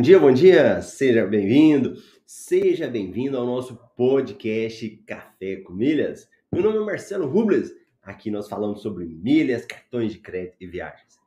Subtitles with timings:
[0.00, 6.26] Bom dia, bom dia, seja bem-vindo, seja bem-vindo ao nosso podcast Café com Milhas.
[6.50, 7.70] Meu nome é Marcelo Rubles,
[8.02, 11.20] aqui nós falamos sobre milhas, cartões de crédito e viagens.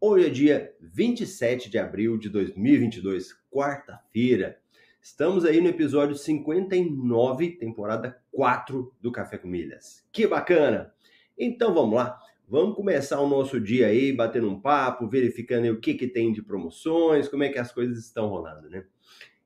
[0.00, 4.58] Hoje é dia 27 de abril de 2022, quarta-feira.
[4.98, 10.02] Estamos aí no episódio 59, temporada 4 do Café com Milhas.
[10.10, 10.90] Que bacana!
[11.38, 15.94] Então vamos lá, Vamos começar o nosso dia aí, batendo um papo, verificando o que,
[15.94, 18.84] que tem de promoções, como é que as coisas estão rolando, né?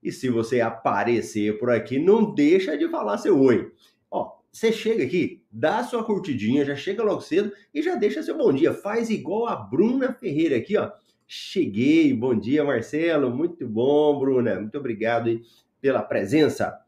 [0.03, 3.73] E se você aparecer por aqui, não deixa de falar seu oi.
[4.11, 8.37] Ó, você chega aqui, dá sua curtidinha, já chega logo cedo e já deixa seu
[8.37, 8.75] bom dia.
[8.75, 10.91] Faz igual a Bruna Ferreira aqui, ó.
[11.27, 13.31] Cheguei, bom dia, Marcelo.
[13.31, 14.61] Muito bom, Bruna.
[14.61, 15.43] Muito obrigado aí
[15.81, 16.78] pela presença.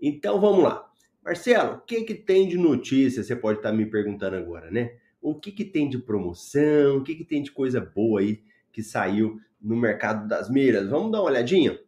[0.00, 0.87] Então vamos lá.
[1.28, 3.22] Marcelo, o que, que tem de notícia?
[3.22, 4.94] Você pode estar me perguntando agora, né?
[5.20, 6.96] O que, que tem de promoção?
[6.96, 10.88] O que, que tem de coisa boa aí que saiu no mercado das milhas?
[10.88, 11.78] Vamos dar uma olhadinha?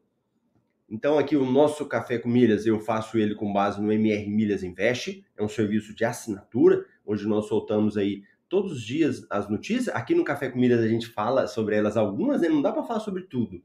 [0.90, 4.62] Então, aqui o nosso Café com Milhas, eu faço ele com base no MR Milhas
[4.62, 9.88] Invest, é um serviço de assinatura, onde nós soltamos aí todos os dias as notícias.
[9.96, 12.50] Aqui no Café com Milhas a gente fala sobre elas algumas, né?
[12.50, 13.62] não dá para falar sobre tudo.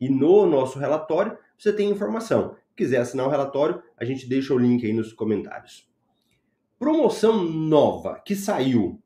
[0.00, 4.58] E no nosso relatório você tem informação quiser assinar o relatório, a gente deixa o
[4.58, 5.88] link aí nos comentários.
[6.78, 9.02] Promoção nova que saiu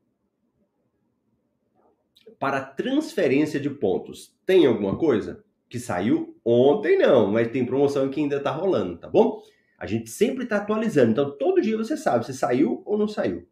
[2.39, 4.37] para transferência de pontos.
[4.45, 9.09] Tem alguma coisa que saiu ontem não, mas tem promoção que ainda está rolando, tá
[9.09, 9.41] bom?
[9.77, 13.47] A gente sempre está atualizando, então todo dia você sabe se saiu ou não saiu.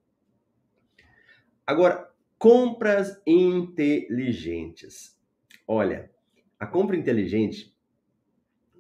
[1.65, 5.19] Agora, compras inteligentes.
[5.67, 6.11] Olha,
[6.59, 7.75] a compra inteligente,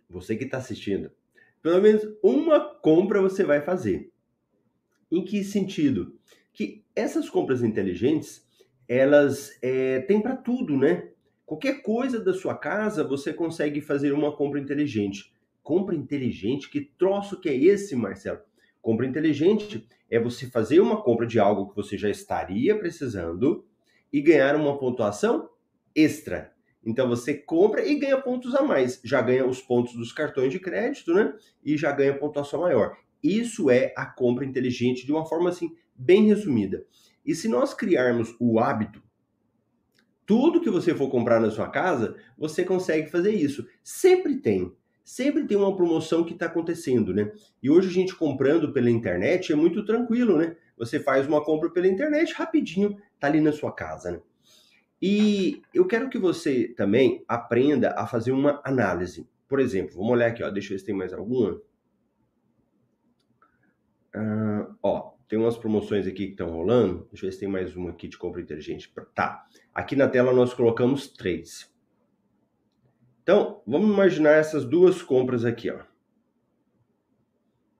[0.09, 1.11] você que está assistindo,
[1.63, 4.11] pelo menos uma compra você vai fazer.
[5.09, 6.19] Em que sentido?
[6.51, 8.45] Que essas compras inteligentes,
[8.87, 11.09] elas é, têm para tudo, né?
[11.45, 15.33] Qualquer coisa da sua casa, você consegue fazer uma compra inteligente.
[15.63, 16.69] Compra inteligente?
[16.69, 18.39] Que troço que é esse, Marcelo?
[18.81, 23.65] Compra inteligente é você fazer uma compra de algo que você já estaria precisando
[24.11, 25.49] e ganhar uma pontuação
[25.95, 26.52] extra.
[26.85, 28.99] Então você compra e ganha pontos a mais.
[29.03, 31.33] Já ganha os pontos dos cartões de crédito, né?
[31.63, 32.97] E já ganha pontuação maior.
[33.23, 36.85] Isso é a compra inteligente de uma forma assim bem resumida.
[37.25, 39.01] E se nós criarmos o hábito,
[40.25, 43.65] tudo que você for comprar na sua casa, você consegue fazer isso.
[43.83, 44.73] Sempre tem.
[45.03, 47.31] Sempre tem uma promoção que está acontecendo, né?
[47.61, 50.55] E hoje a gente comprando pela internet é muito tranquilo, né?
[50.77, 54.21] Você faz uma compra pela internet rapidinho, tá ali na sua casa, né?
[55.05, 59.27] E eu quero que você também aprenda a fazer uma análise.
[59.49, 61.61] Por exemplo, vamos olhar aqui, ó, deixa eu ver se tem mais alguma.
[64.15, 67.05] Uh, ó, tem umas promoções aqui que estão rolando.
[67.11, 68.89] Deixa eu ver se tem mais uma aqui de compra inteligente.
[69.13, 71.69] Tá, aqui na tela nós colocamos três.
[73.23, 75.81] Então, vamos imaginar essas duas compras aqui, ó.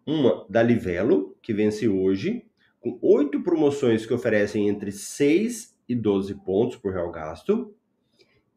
[0.06, 2.46] Uma da Livelo, que vence hoje,
[2.82, 7.74] com oito promoções que oferecem entre 6 e 12 pontos por real gasto.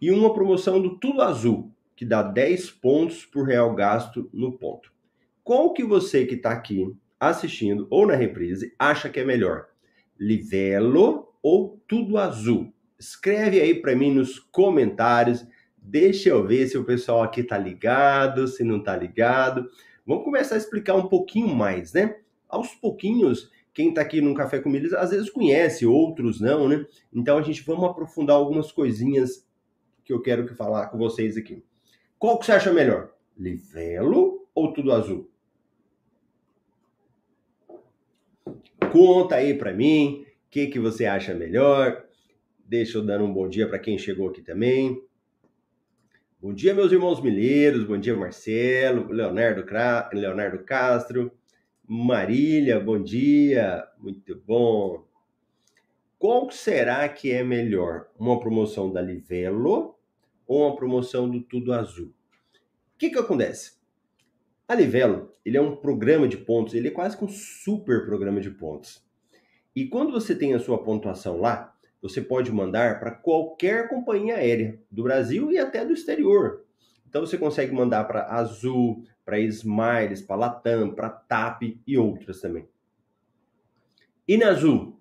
[0.00, 4.92] E uma promoção do Tudo Azul, que dá 10 pontos por real gasto no ponto.
[5.42, 9.66] Qual que você que está aqui assistindo ou na reprise acha que é melhor?
[10.18, 12.72] Livelo ou Tudo Azul?
[12.98, 15.46] Escreve aí para mim nos comentários.
[15.76, 19.68] Deixa eu ver se o pessoal aqui tá ligado, se não tá ligado.
[20.06, 22.16] Vamos começar a explicar um pouquinho mais, né?
[22.48, 26.87] Aos pouquinhos quem está aqui no Café com Milhas às vezes conhece, outros não, né?
[27.12, 29.46] Então a gente vamos aprofundar algumas coisinhas
[30.02, 31.62] que eu quero que falar com vocês aqui.
[32.19, 33.12] Qual que você acha melhor?
[33.37, 35.31] Livelo ou tudo azul?
[38.90, 42.02] Conta aí para mim, o que, que você acha melhor?
[42.64, 44.99] Deixa eu dar um bom dia para quem chegou aqui também.
[46.40, 47.84] Bom dia, meus irmãos milheiros.
[47.84, 49.67] Bom dia, Marcelo, Leonardo.
[50.14, 51.31] Leonardo Castro,
[51.88, 52.80] Marília.
[52.80, 53.86] Bom dia.
[53.98, 55.04] Muito bom.
[56.18, 58.08] Qual será que é melhor?
[58.18, 59.94] Uma promoção da Livelo
[60.46, 62.08] ou uma promoção do Tudo Azul?
[62.08, 63.76] O que, que acontece?
[64.66, 68.40] A Livelo, ele é um programa de pontos, ele é quase que um super programa
[68.40, 69.06] de pontos.
[69.74, 74.80] E quando você tem a sua pontuação lá, você pode mandar para qualquer companhia aérea
[74.90, 76.64] do Brasil e até do exterior.
[77.08, 82.67] Então você consegue mandar para Azul, para Smiles, para Latam, para TAP e outras também.
[84.26, 84.99] E na Azul,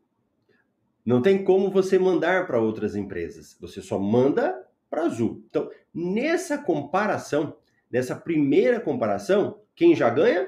[1.05, 3.55] não tem como você mandar para outras empresas.
[3.61, 5.43] Você só manda para Azul.
[5.47, 7.55] Então, nessa comparação,
[7.89, 10.47] nessa primeira comparação, quem já ganha?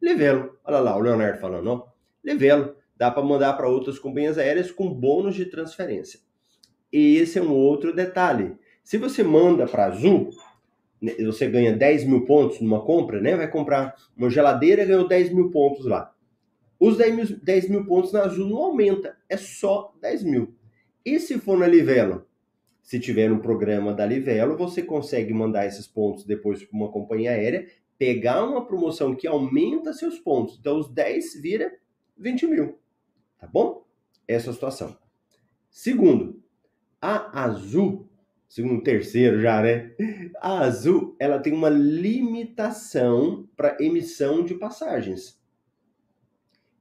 [0.00, 0.56] Levelo.
[0.64, 1.88] Olha lá, o Leonardo falando, ó.
[2.22, 6.20] Levelo dá para mandar para outras companhias aéreas com bônus de transferência.
[6.90, 8.56] Esse é um outro detalhe.
[8.82, 10.30] Se você manda para Azul,
[11.24, 13.36] você ganha 10 mil pontos numa compra, né?
[13.36, 16.12] Vai comprar uma geladeira, ganhou 10 mil pontos lá.
[16.78, 20.54] Os 10 mil, 10 mil pontos na Azul não aumenta, é só 10 mil.
[21.04, 22.26] E se for na Livelo?
[22.82, 27.32] Se tiver um programa da Livelo, você consegue mandar esses pontos depois para uma companhia
[27.32, 27.66] aérea,
[27.98, 30.56] pegar uma promoção que aumenta seus pontos.
[30.58, 31.72] Então, os 10 vira
[32.16, 32.78] 20 mil.
[33.38, 33.84] Tá bom?
[34.28, 34.96] Essa é a situação.
[35.70, 36.42] Segundo,
[37.00, 38.05] a Azul,
[38.56, 39.90] segundo terceiro já, né?
[40.40, 45.38] A Azul, ela tem uma limitação para emissão de passagens.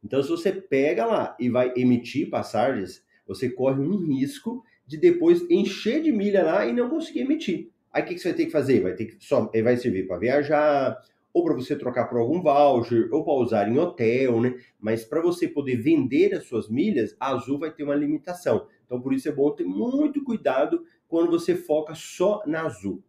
[0.02, 5.46] Então, se você pega lá e vai emitir passagens, você corre um risco de depois
[5.50, 7.70] encher de milha lá e não conseguir emitir.
[7.92, 8.80] Aí o que, você vai ter que fazer?
[8.80, 10.98] Vai ter que só vai servir para viajar,
[11.34, 14.56] ou para você trocar por algum voucher, ou para usar em hotel, né?
[14.80, 18.66] Mas para você poder vender as suas milhas, a Azul vai ter uma limitação.
[18.86, 20.86] Então, por isso é bom ter muito cuidado
[21.16, 23.02] quando você foca só na Azul.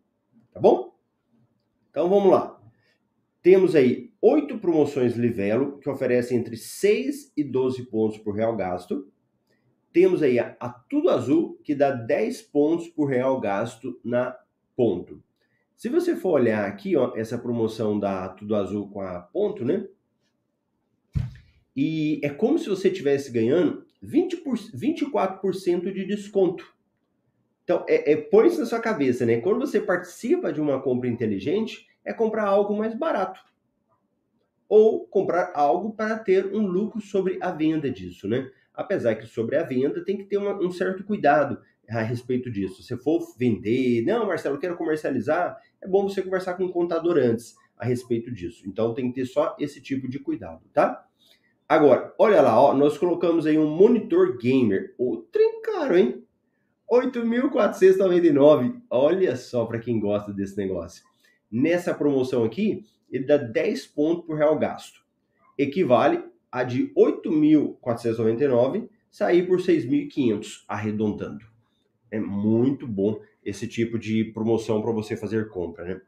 [0.52, 0.96] Tá bom?
[1.90, 2.56] Então, vamos lá.
[3.42, 9.10] Temos aí oito promoções Livelo, que oferecem entre 6 e 12 pontos por real gasto.
[9.92, 14.38] Temos aí a, a Tudo Azul, que dá 10 pontos por real gasto na
[14.76, 15.20] ponto.
[15.76, 19.84] Se você for olhar aqui, ó, essa promoção da Tudo Azul com a ponto, né?
[21.74, 26.75] E é como se você estivesse ganhando 20 por, 24% de desconto.
[27.66, 29.40] Então, é, é põe isso na sua cabeça, né?
[29.40, 33.40] Quando você participa de uma compra inteligente, é comprar algo mais barato.
[34.68, 38.48] Ou comprar algo para ter um lucro sobre a venda disso, né?
[38.72, 41.60] Apesar que sobre a venda tem que ter uma, um certo cuidado
[41.90, 42.84] a respeito disso.
[42.84, 47.16] Se for vender, não, Marcelo, eu quero comercializar, é bom você conversar com o contador
[47.16, 48.62] antes a respeito disso.
[48.64, 51.04] Então tem que ter só esse tipo de cuidado, tá?
[51.68, 56.25] Agora, olha lá, ó, nós colocamos aí um monitor gamer, o trem caro, hein?
[56.90, 58.82] 8.499.
[58.88, 61.04] Olha só para quem gosta desse negócio.
[61.50, 65.04] Nessa promoção aqui, ele dá 10 pontos por real gasto.
[65.58, 71.44] Equivale a de 8.499 sair por 6.500, arredondando.
[72.10, 76.00] É muito bom esse tipo de promoção para você fazer compra, né?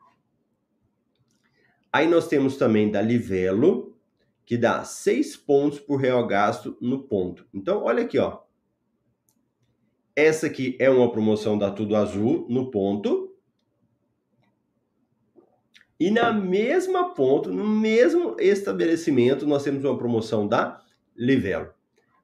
[1.93, 3.97] Aí nós temos também da Livelo,
[4.45, 7.47] que dá 6 pontos por real gasto no ponto.
[7.53, 8.41] Então, olha aqui, ó.
[10.19, 13.33] Essa aqui é uma promoção da Tudo Azul no ponto.
[16.01, 20.83] E na mesma ponto, no mesmo estabelecimento, nós temos uma promoção da
[21.17, 21.69] Livelo.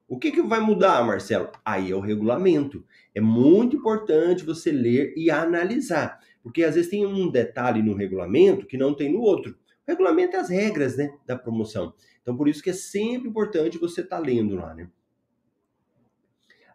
[0.09, 1.53] O que, que vai mudar, Marcelo?
[1.65, 2.85] Aí é o regulamento.
[3.15, 8.67] É muito importante você ler e analisar, porque às vezes tem um detalhe no regulamento
[8.67, 9.53] que não tem no outro.
[9.53, 11.95] O regulamento é as regras né, da promoção.
[12.21, 14.91] Então, por isso que é sempre importante você estar tá lendo lá, né?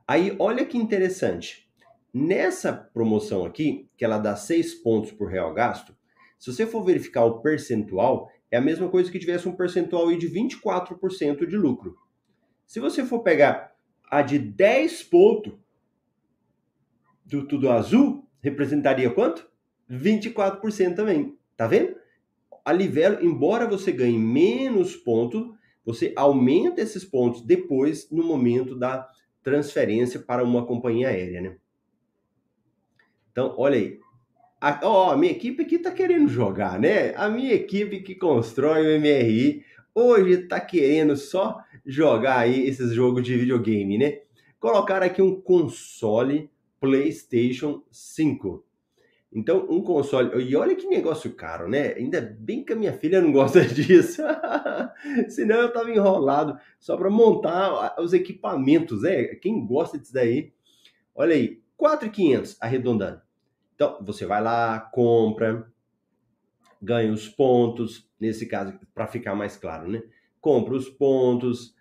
[0.09, 1.69] Aí, olha que interessante.
[2.11, 5.95] Nessa promoção aqui, que ela dá 6 pontos por real gasto,
[6.39, 10.27] se você for verificar o percentual, é a mesma coisa que tivesse um percentual de
[10.27, 11.95] 24% de lucro.
[12.65, 13.75] Se você for pegar
[14.09, 15.53] a de 10 pontos
[17.23, 19.47] do tudo azul, representaria quanto?
[19.87, 21.37] 24% também.
[21.55, 21.95] Tá vendo?
[22.65, 29.07] A Livelo, embora você ganhe menos pontos, você aumenta esses pontos depois no momento da
[29.49, 31.55] transferência para uma companhia aérea, né?
[33.31, 33.99] Então, olha aí.
[34.61, 37.15] A, ó, a minha equipe aqui tá querendo jogar, né?
[37.15, 39.63] A minha equipe que constrói o MRI
[39.95, 44.19] hoje tá querendo só jogar aí esses jogos de videogame, né?
[44.59, 48.63] Colocar aqui um console PlayStation 5.
[49.31, 50.43] Então, um console.
[50.43, 51.93] E olha que negócio caro, né?
[51.93, 54.24] Ainda bem que a minha filha não gosta disso.
[55.29, 59.25] Senão eu tava enrolado só para montar os equipamentos, né?
[59.36, 60.51] Quem gosta disso daí?
[61.13, 63.21] Olha aí, 4.500 arredondando.
[63.75, 65.71] Então, você vai lá, compra,
[66.81, 70.01] ganha os pontos, nesse caso, para ficar mais claro, né?
[70.41, 71.75] Compra os pontos,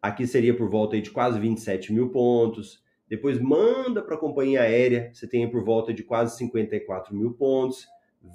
[0.00, 2.81] aqui seria por volta de quase 27 mil pontos,
[3.12, 7.86] depois manda para a companhia aérea, você tem por volta de quase 54 mil pontos,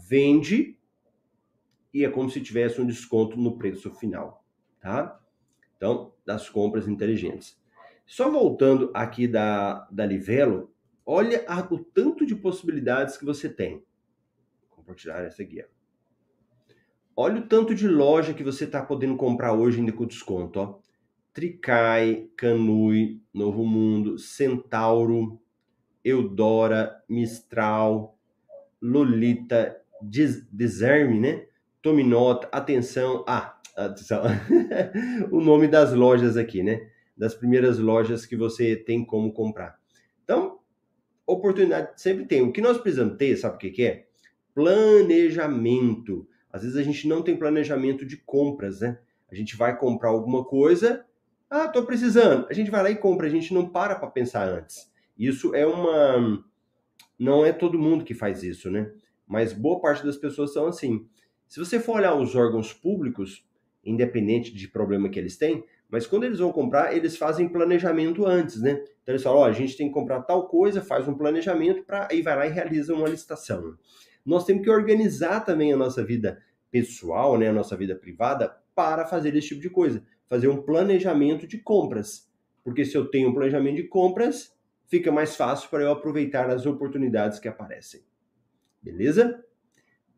[0.07, 0.77] vende
[1.91, 4.45] e é como se tivesse um desconto no preço final,
[4.79, 5.19] tá?
[5.75, 7.59] Então, das compras inteligentes.
[8.05, 10.71] Só voltando aqui da, da Livelo,
[11.03, 13.83] olha o tanto de possibilidades que você tem.
[14.69, 15.41] Vou compartilhar essa.
[15.41, 15.65] Ó.
[17.15, 20.59] Olha o tanto de loja que você está podendo comprar hoje ainda com desconto.
[20.59, 20.79] Ó.
[21.37, 25.39] Tricai, Canui, Novo Mundo, Centauro,
[26.03, 28.17] Eudora, Mistral,
[28.81, 29.79] Lolita,
[30.51, 31.45] Deserme, né?
[31.79, 34.23] Tominota, atenção, ah, atenção,
[35.31, 36.89] o nome das lojas aqui, né?
[37.15, 39.79] Das primeiras lojas que você tem como comprar.
[40.23, 40.57] Então,
[41.27, 42.41] oportunidade sempre tem.
[42.41, 44.07] O que nós precisamos ter, sabe o que, que é?
[44.55, 46.27] Planejamento.
[46.51, 48.97] Às vezes a gente não tem planejamento de compras, né?
[49.31, 51.05] A gente vai comprar alguma coisa,
[51.49, 52.45] ah, tô precisando.
[52.49, 54.91] A gente vai lá e compra, a gente não para para pensar antes.
[55.17, 56.43] Isso é uma
[57.17, 58.91] não é todo mundo que faz isso, né?
[59.25, 61.07] Mas boa parte das pessoas são assim.
[61.47, 63.45] Se você for olhar os órgãos públicos,
[63.83, 68.61] independente de problema que eles têm, mas quando eles vão comprar, eles fazem planejamento antes,
[68.61, 68.83] né?
[69.01, 71.83] Então eles falam, ó, oh, a gente tem que comprar tal coisa, faz um planejamento
[71.83, 73.75] para aí vai lá e realiza uma licitação.
[74.25, 79.05] Nós temos que organizar também a nossa vida pessoal, né, a nossa vida privada para
[79.05, 82.29] fazer esse tipo de coisa, fazer um planejamento de compras.
[82.63, 84.55] Porque se eu tenho um planejamento de compras,
[84.87, 88.01] fica mais fácil para eu aproveitar as oportunidades que aparecem.
[88.81, 89.43] Beleza?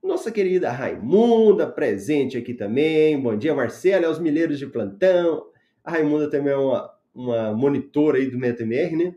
[0.02, 3.22] Nossa querida Raimunda, presente aqui também.
[3.22, 5.48] Bom dia, Marcela, aos milheiros de plantão.
[5.84, 9.16] A Raimunda também é uma, uma monitora aí do MetaMR, né?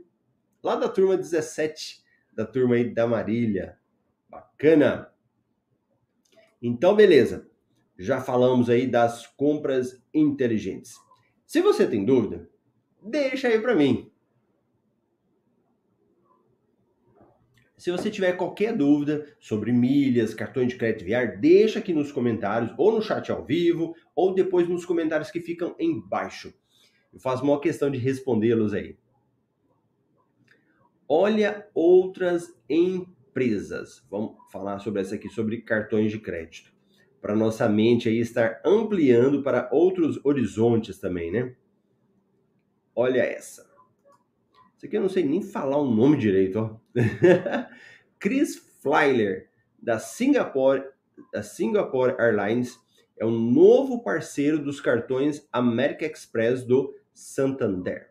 [0.63, 3.79] Lá da turma 17, da turma aí da Marília.
[4.29, 5.09] Bacana!
[6.61, 7.49] Então, beleza.
[7.99, 10.95] Já falamos aí das compras inteligentes.
[11.47, 12.49] Se você tem dúvida,
[13.03, 14.11] deixa aí para mim.
[17.83, 22.73] Se você tiver qualquer dúvida sobre milhas, cartões de crédito VR, deixa aqui nos comentários,
[22.79, 26.55] ou no chat ao vivo, ou depois nos comentários que ficam embaixo.
[27.13, 28.97] Eu faço uma questão de respondê-los aí.
[31.09, 34.07] Olha outras empresas.
[34.09, 36.72] Vamos falar sobre essa aqui, sobre cartões de crédito.
[37.23, 41.55] Para nossa mente aí estar ampliando para outros horizontes também, né?
[42.95, 43.71] Olha essa.
[44.77, 46.77] Isso aqui eu não sei nem falar o nome direito, ó.
[48.19, 49.49] Chris Flyler,
[49.81, 50.83] da Singapore,
[51.33, 52.77] da Singapore Airlines,
[53.17, 58.11] é o novo parceiro dos cartões American Express do Santander.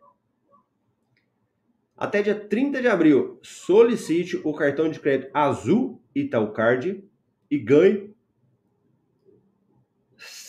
[1.98, 6.54] Até dia 30 de abril, solicite o cartão de crédito Azul Itaú
[7.50, 8.11] e ganhe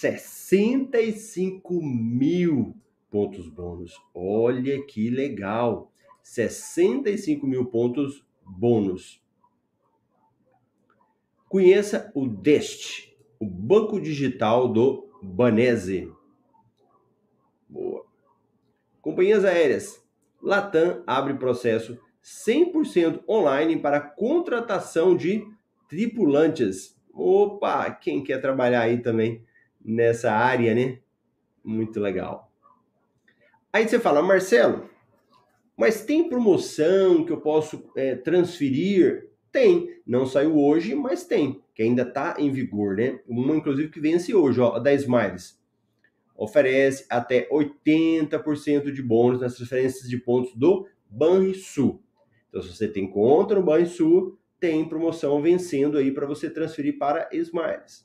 [0.03, 2.77] 65 mil
[3.09, 3.95] pontos bônus.
[4.13, 5.93] Olha que legal!
[6.25, 9.23] 65 mil pontos bônus.
[11.49, 16.13] Conheça o DEST, o banco digital do Banese.
[17.69, 18.05] Boa.
[19.01, 20.05] Companhias aéreas.
[20.43, 25.47] Latam abre processo 100% online para contratação de
[25.89, 26.99] tripulantes.
[27.15, 29.45] Opa, quem quer trabalhar aí também
[29.85, 30.99] nessa área, né?
[31.65, 32.51] Muito legal.
[33.73, 34.91] Aí você fala, Marcelo,
[35.77, 39.31] mas tem promoção que eu posso é, transferir?
[39.51, 40.01] Tem.
[40.07, 41.63] Não saiu hoje, mas tem.
[41.75, 43.21] Que ainda está em vigor, né?
[43.27, 45.61] Uma, inclusive, que vence hoje, ó, da Smiles.
[46.37, 52.03] Oferece até 80% de bônus nas transferências de pontos do Banrisul.
[52.49, 57.29] Então, se você tem conta no Banrisul, tem promoção vencendo aí para você transferir para
[57.33, 58.05] Smiles.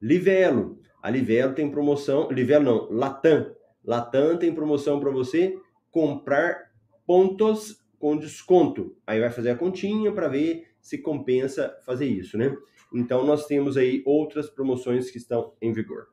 [0.00, 0.78] Livelo.
[1.02, 2.30] A Livelo tem promoção.
[2.30, 5.58] Livelo não, Latam Latam tem promoção para você
[5.90, 6.70] comprar
[7.06, 8.94] pontos com desconto.
[9.06, 12.54] Aí vai fazer a continha para ver se compensa fazer isso, né?
[12.92, 16.08] Então nós temos aí outras promoções que estão em vigor.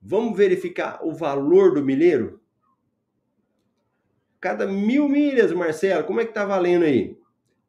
[0.00, 2.40] Vamos verificar o valor do milheiro?
[4.40, 7.14] Cada mil milhas, Marcelo, como é que tá valendo aí?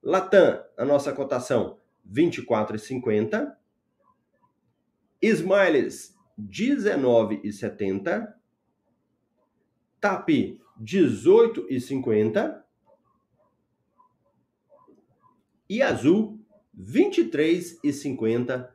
[0.02, 3.59] Latam, a nossa cotação, R$ 24,50.
[5.30, 8.34] Smiles, R$ 19,70.
[10.00, 10.30] TAP
[10.82, 12.62] 18,50
[15.70, 16.40] e Azul
[16.80, 18.70] 23,50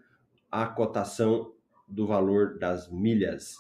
[0.50, 1.52] a cotação
[1.88, 3.56] do valor das milhas.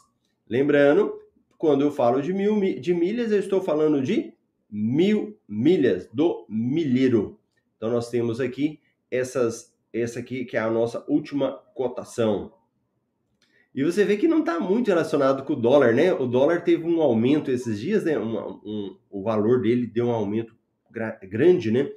[0.48, 1.18] Lembrando,
[1.56, 4.34] quando eu falo de mil de milhas, eu estou falando de
[4.70, 7.40] mil milhas do milheiro.
[7.76, 12.52] Então nós temos aqui essas, essa aqui que é a nossa última cotação.
[13.74, 16.12] E você vê que não está muito relacionado com o dólar, né?
[16.12, 18.16] O dólar teve um aumento esses dias, né?
[18.16, 20.54] Um, um, o valor dele deu um aumento
[21.28, 21.90] grande, né?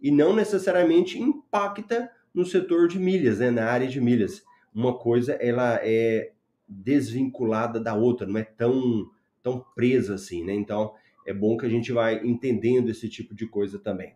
[0.00, 3.48] E não necessariamente impacta no setor de milhas, né?
[3.48, 4.42] Na área de milhas.
[4.74, 6.32] Uma coisa ela é
[6.68, 9.08] desvinculada da outra, não é tão
[9.42, 10.52] tão presa assim, né?
[10.52, 10.92] Então
[11.26, 14.14] é bom que a gente vai entendendo esse tipo de coisa também.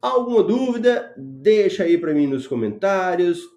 [0.00, 1.14] Alguma dúvida?
[1.16, 3.53] Deixa aí para mim nos comentários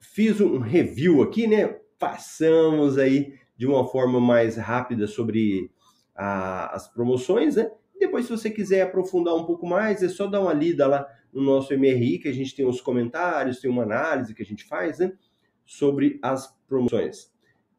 [0.00, 1.78] fiz um review aqui, né?
[1.98, 5.70] Passamos aí de uma forma mais rápida sobre
[6.14, 7.70] a, as promoções, né?
[7.98, 11.42] Depois, se você quiser aprofundar um pouco mais, é só dar uma lida lá no
[11.42, 14.98] nosso MRI, que a gente tem uns comentários, tem uma análise que a gente faz,
[14.98, 15.12] né?
[15.66, 17.30] Sobre as promoções.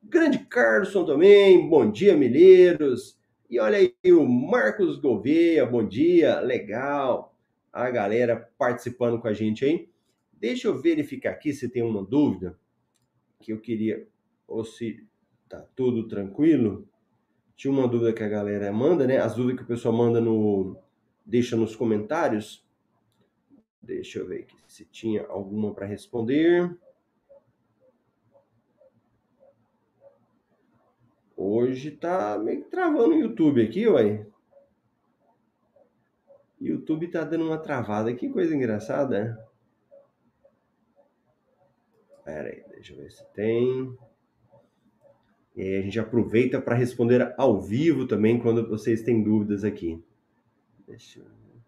[0.04, 3.20] Grande Carlson também, bom dia, milheiros.
[3.50, 7.36] E olha aí o Marcos Gouveia, bom dia, legal.
[7.74, 9.91] A galera participando com a gente aí.
[10.42, 12.60] Deixa eu verificar aqui se tem uma dúvida
[13.40, 14.08] que eu queria,
[14.48, 15.08] ou se
[15.48, 16.90] tá tudo tranquilo.
[17.56, 19.20] Tinha uma dúvida que a galera manda, né?
[19.20, 20.76] As dúvidas que o pessoal manda no
[21.24, 22.68] deixa nos comentários.
[23.80, 26.76] Deixa eu ver aqui se tinha alguma para responder.
[31.38, 34.26] Hoje tá meio que travando o YouTube aqui, ué.
[36.60, 38.16] YouTube tá dando uma travada.
[38.16, 39.51] Que coisa engraçada, né?
[42.32, 43.94] Pera aí, deixa eu ver se tem.
[45.54, 50.02] E aí a gente aproveita para responder ao vivo também quando vocês têm dúvidas aqui.
[50.88, 51.60] Deixa eu ver.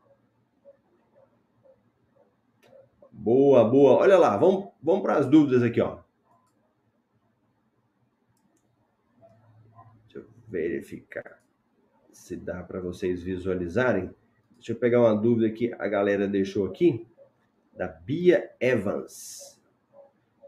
[3.12, 3.98] Boa, boa.
[3.98, 6.00] Olha lá, vamos, vamos para as dúvidas aqui, ó.
[10.06, 11.44] Deixa eu verificar
[12.10, 14.10] se dá para vocês visualizarem.
[14.56, 17.06] Deixa eu pegar uma dúvida que a galera deixou aqui
[17.76, 19.53] da Bia Evans.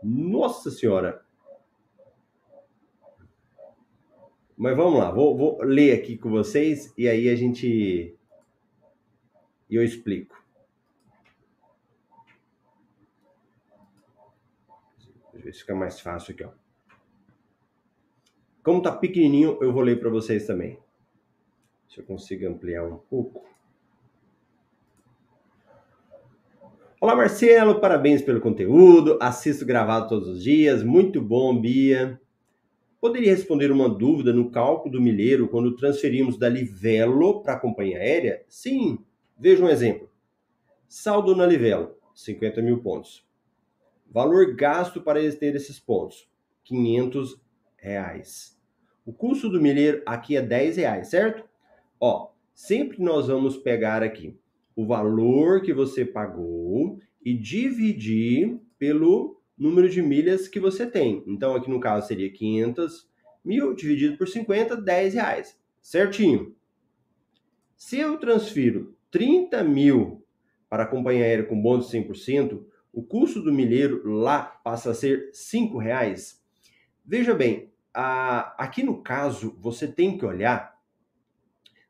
[0.05, 1.25] Nossa Senhora!
[4.55, 8.15] Mas vamos lá, vou, vou ler aqui com vocês e aí a gente.
[9.67, 10.39] eu explico.
[15.33, 16.51] Ver se fica mais fácil aqui, ó.
[18.63, 20.79] Como tá pequenininho, eu vou ler para vocês também.
[21.89, 23.54] Se eu consigo ampliar um pouco.
[27.05, 29.19] Olá, Marcelo, parabéns pelo conteúdo.
[29.21, 30.81] Assisto gravado todos os dias.
[30.81, 32.19] Muito bom, Bia.
[32.99, 37.99] Poderia responder uma dúvida no cálculo do milheiro quando transferimos da Livelo para a companhia
[37.99, 38.43] aérea?
[38.47, 38.97] Sim.
[39.37, 40.09] Veja um exemplo.
[40.87, 43.23] Saldo na Livelo, 50 mil pontos.
[44.09, 46.27] Valor gasto para ter esses pontos,
[46.63, 47.39] 500
[47.77, 48.59] reais.
[49.05, 51.47] O custo do milheiro aqui é 10 reais, certo?
[51.99, 54.35] Ó, sempre nós vamos pegar aqui
[54.75, 61.23] o valor que você pagou e dividir pelo número de milhas que você tem.
[61.25, 63.09] Então, aqui no caso seria 500
[63.43, 65.57] mil dividido por 50, 10 reais.
[65.81, 66.55] Certinho.
[67.77, 70.25] Se eu transfiro 30 mil
[70.69, 74.93] para a companhia aérea com bônus de 100%, o custo do milheiro lá passa a
[74.93, 76.43] ser 5 reais.
[77.05, 80.74] Veja bem, a, aqui no caso, você tem que olhar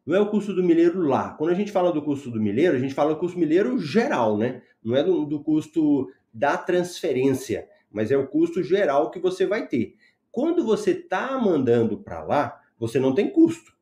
[0.05, 1.29] não é o custo do milheiro lá.
[1.33, 4.37] Quando a gente fala do custo do milheiro, a gente fala do custo milheiro geral,
[4.37, 4.61] né?
[4.83, 9.67] Não é do, do custo da transferência, mas é o custo geral que você vai
[9.67, 9.95] ter.
[10.31, 13.73] Quando você está mandando para lá, você não tem custo,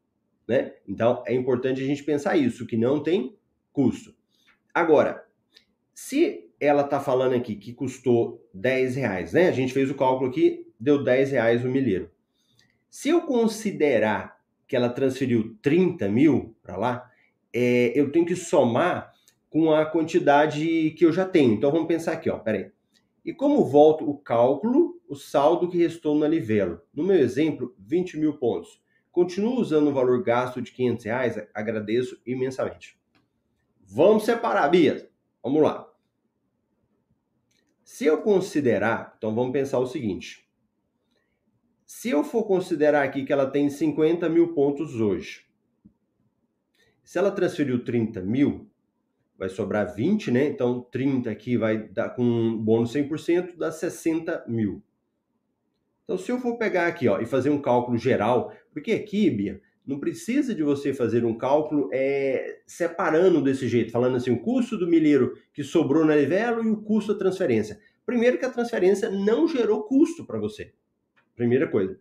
[0.47, 0.73] né?
[0.87, 3.35] Então é importante a gente pensar isso, que não tem
[3.73, 4.15] custo.
[4.73, 5.25] Agora,
[5.93, 9.49] se ela está falando aqui que custou 10 reais, né?
[9.49, 12.09] A gente fez o cálculo aqui, deu 10 reais o milheiro.
[12.89, 14.32] Se eu considerar
[14.67, 17.11] que ela transferiu 30 mil para lá,
[17.53, 19.13] é, eu tenho que somar
[19.49, 21.53] com a quantidade que eu já tenho.
[21.53, 22.71] Então vamos pensar aqui, ó, peraí.
[23.23, 26.81] E como volto o cálculo, o saldo que restou na Livelo?
[26.93, 28.81] No meu exemplo, 20 mil pontos.
[29.11, 32.97] Continuo usando o valor gasto de 500 reais, agradeço imensamente.
[33.79, 35.07] Vamos separar, Bia.
[35.43, 35.87] Vamos lá.
[37.83, 40.42] Se eu considerar, então vamos pensar o seguinte:
[41.95, 45.45] se eu for considerar aqui que ela tem 50 mil pontos hoje,
[47.03, 48.67] se ela transferiu 30 mil,
[49.37, 50.47] vai sobrar 20, né?
[50.47, 54.81] Então 30 aqui vai dar com um bônus 100%, dá 60 mil.
[56.03, 59.61] Então se eu for pegar aqui ó, e fazer um cálculo geral, porque aqui, Bia,
[59.85, 64.79] não precisa de você fazer um cálculo é, separando desse jeito, falando assim, o custo
[64.79, 67.79] do milheiro que sobrou na Livelo e o custo da transferência.
[68.03, 70.73] Primeiro que a transferência não gerou custo para você.
[71.35, 71.99] Primeira coisa.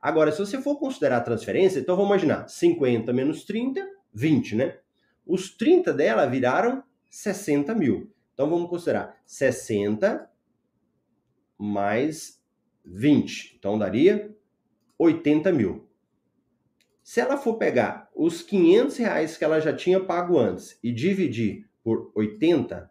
[0.00, 4.78] Agora, se você for considerar a transferência, então vamos imaginar 50 menos 30, 20, né?
[5.24, 8.12] Os 30 dela viraram 60 mil.
[8.34, 10.28] Então vamos considerar 60
[11.58, 12.42] mais
[12.84, 13.56] 20.
[13.58, 14.34] Então daria
[14.98, 15.88] 80 mil.
[17.02, 21.68] Se ela for pegar os 500 reais que ela já tinha pago antes e dividir
[21.82, 22.90] por 80,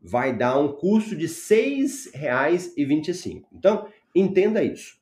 [0.00, 3.44] vai dar um custo de R$ 6,25.
[3.52, 3.88] Então,
[4.20, 4.98] entenda isso.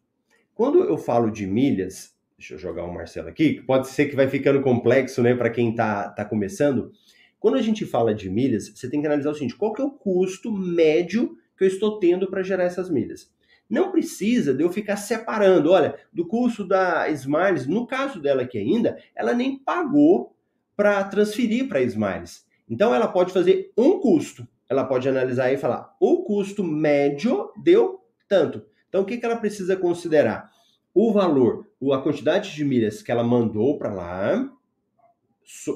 [0.54, 4.16] Quando eu falo de milhas, deixa eu jogar o Marcelo aqui, que pode ser que
[4.16, 6.90] vai ficando complexo, né, para quem está tá começando.
[7.38, 9.84] Quando a gente fala de milhas, você tem que analisar o seguinte: qual que é
[9.84, 13.30] o custo médio que eu estou tendo para gerar essas milhas?
[13.68, 18.58] Não precisa de eu ficar separando, olha, do custo da Smiles, no caso dela aqui
[18.58, 20.34] ainda, ela nem pagou
[20.76, 22.46] para transferir para Smiles.
[22.68, 24.46] Então ela pode fazer um custo.
[24.68, 28.64] Ela pode analisar e falar: o custo médio deu tanto.
[28.88, 30.50] Então o que, que ela precisa considerar?
[30.94, 34.50] O valor, a quantidade de milhas que ela mandou para lá,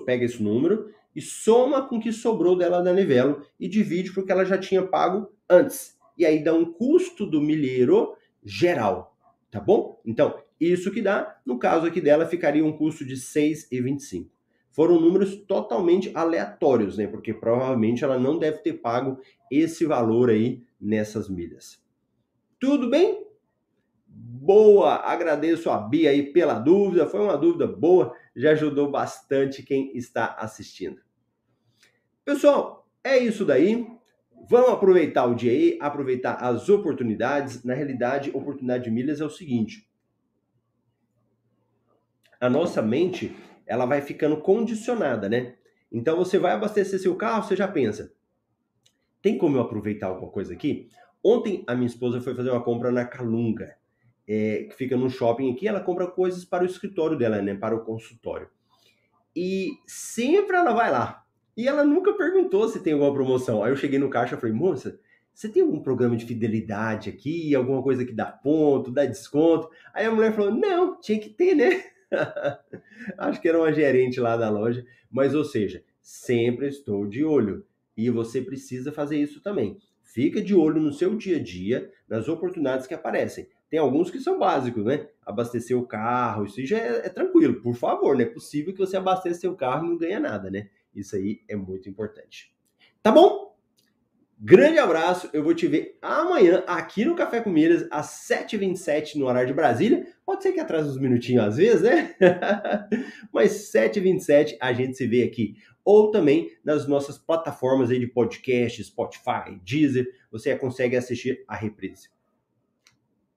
[0.06, 4.32] pega esse número e soma com o que sobrou dela da Nivelo e divide porque
[4.32, 5.98] ela já tinha pago antes.
[6.16, 9.16] E aí dá um custo do milheiro geral,
[9.50, 10.00] tá bom?
[10.04, 14.28] Então, isso que dá, no caso aqui dela, ficaria um custo de 6,25
[14.70, 17.06] foram números totalmente aleatórios, né?
[17.06, 19.18] Porque provavelmente ela não deve ter pago
[19.50, 21.79] esse valor aí nessas milhas.
[22.60, 23.26] Tudo bem?
[24.06, 24.96] Boa!
[24.96, 30.34] Agradeço a Bia aí pela dúvida, foi uma dúvida boa, já ajudou bastante quem está
[30.38, 31.00] assistindo.
[32.22, 33.86] Pessoal, é isso daí.
[34.48, 37.64] Vamos aproveitar o dia aí, aproveitar as oportunidades.
[37.64, 39.88] Na realidade, oportunidade de milhas é o seguinte:
[42.38, 43.34] a nossa mente
[43.66, 45.54] ela vai ficando condicionada, né?
[45.90, 48.12] Então você vai abastecer seu carro, você já pensa,
[49.22, 50.90] tem como eu aproveitar alguma coisa aqui?
[51.22, 53.76] Ontem a minha esposa foi fazer uma compra na Calunga,
[54.26, 57.54] é, que fica no shopping aqui, ela compra coisas para o escritório dela, né?
[57.54, 58.48] Para o consultório.
[59.34, 61.24] E sempre ela vai lá.
[61.56, 63.62] E ela nunca perguntou se tem alguma promoção.
[63.62, 64.98] Aí eu cheguei no caixa e falei, moça,
[65.34, 67.54] você tem algum programa de fidelidade aqui?
[67.54, 69.68] Alguma coisa que dá ponto, dá desconto?
[69.92, 71.84] Aí a mulher falou, não, tinha que ter, né?
[73.18, 77.64] Acho que era uma gerente lá da loja, mas ou seja, sempre estou de olho
[77.96, 79.78] e você precisa fazer isso também.
[80.12, 83.48] Fica de olho no seu dia a dia, nas oportunidades que aparecem.
[83.68, 85.06] Tem alguns que são básicos, né?
[85.24, 88.96] Abastecer o carro, isso já é, é tranquilo, por favor, não é possível que você
[88.96, 90.68] abasteça seu carro e não ganha nada, né?
[90.92, 92.52] Isso aí é muito importante.
[93.00, 93.50] Tá bom?
[94.42, 99.26] Grande abraço, eu vou te ver amanhã aqui no Café com Milhas, às 7h27 no
[99.26, 100.06] horário de Brasília.
[100.24, 102.16] Pode ser que atrase uns minutinhos às vezes, né?
[103.30, 105.56] Mas 7h27 a gente se vê aqui.
[105.92, 112.08] Ou também nas nossas plataformas aí de podcast, Spotify, Deezer, você consegue assistir a reprise.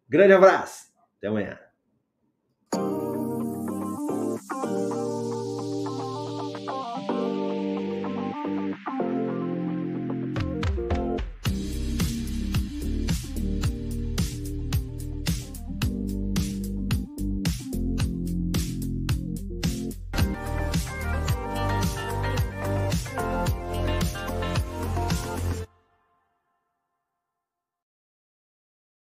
[0.07, 1.57] Grande abraço, até amanhã.